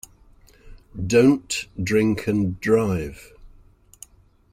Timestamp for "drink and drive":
1.83-3.33